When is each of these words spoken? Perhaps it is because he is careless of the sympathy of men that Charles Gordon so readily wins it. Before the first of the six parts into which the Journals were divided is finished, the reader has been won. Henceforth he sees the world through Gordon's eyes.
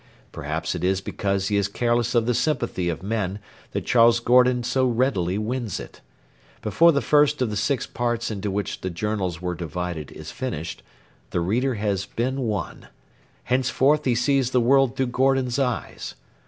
Perhaps 0.31 0.73
it 0.73 0.83
is 0.83 0.99
because 0.99 1.49
he 1.49 1.57
is 1.57 1.67
careless 1.67 2.15
of 2.15 2.25
the 2.25 2.33
sympathy 2.33 2.89
of 2.89 3.03
men 3.03 3.37
that 3.71 3.85
Charles 3.85 4.19
Gordon 4.19 4.63
so 4.63 4.87
readily 4.87 5.37
wins 5.37 5.79
it. 5.79 6.01
Before 6.63 6.91
the 6.91 7.03
first 7.03 7.39
of 7.39 7.51
the 7.51 7.55
six 7.55 7.85
parts 7.85 8.31
into 8.31 8.49
which 8.49 8.81
the 8.81 8.89
Journals 8.89 9.43
were 9.43 9.53
divided 9.53 10.11
is 10.13 10.31
finished, 10.31 10.81
the 11.29 11.39
reader 11.39 11.75
has 11.75 12.07
been 12.07 12.41
won. 12.41 12.87
Henceforth 13.43 14.05
he 14.05 14.15
sees 14.15 14.49
the 14.49 14.59
world 14.59 14.97
through 14.97 15.05
Gordon's 15.13 15.59
eyes. 15.59 16.15